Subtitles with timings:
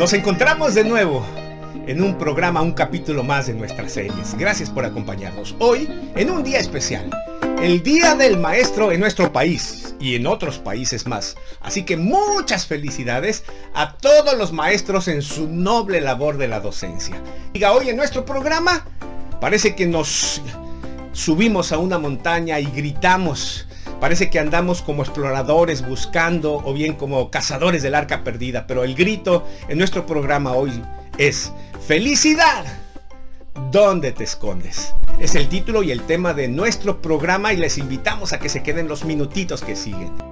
[0.00, 1.26] Nos encontramos de nuevo
[1.86, 4.34] en un programa, un capítulo más de nuestras series.
[4.38, 7.10] Gracias por acompañarnos hoy en un día especial,
[7.60, 11.36] el Día del Maestro en nuestro país y en otros países más.
[11.60, 13.44] Así que muchas felicidades
[13.74, 17.22] a todos los maestros en su noble labor de la docencia.
[17.52, 18.86] Diga, hoy en nuestro programa
[19.38, 20.40] parece que nos
[21.12, 23.66] subimos a una montaña y gritamos
[24.00, 28.94] Parece que andamos como exploradores buscando o bien como cazadores del arca perdida, pero el
[28.94, 30.72] grito en nuestro programa hoy
[31.18, 31.52] es
[31.86, 32.64] felicidad.
[33.70, 34.94] ¿Dónde te escondes?
[35.18, 38.62] Es el título y el tema de nuestro programa y les invitamos a que se
[38.62, 40.29] queden los minutitos que siguen.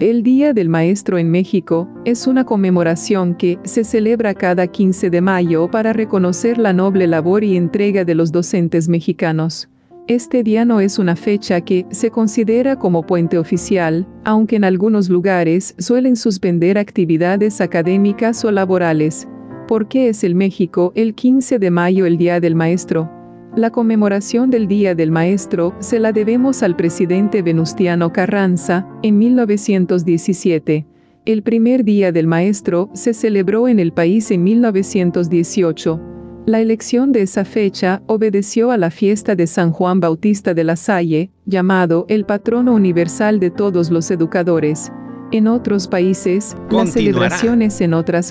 [0.00, 5.20] El Día del Maestro en México es una conmemoración que se celebra cada 15 de
[5.20, 9.68] mayo para reconocer la noble labor y entrega de los docentes mexicanos.
[10.08, 15.10] Este día no es una fecha que se considera como puente oficial, aunque en algunos
[15.10, 19.28] lugares suelen suspender actividades académicas o laborales.
[19.68, 23.19] ¿Por qué es el México el 15 de mayo el Día del Maestro?
[23.56, 30.86] La conmemoración del Día del Maestro se la debemos al presidente Venustiano Carranza en 1917.
[31.24, 36.00] El primer Día del Maestro se celebró en el país en 1918.
[36.46, 40.76] La elección de esa fecha obedeció a la fiesta de San Juan Bautista de la
[40.76, 44.92] Salle, llamado el patrono universal de todos los educadores.
[45.32, 48.30] En otros países, las celebraciones en otras